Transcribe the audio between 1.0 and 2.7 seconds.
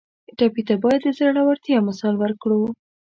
د زړورتیا مثال ورکړو.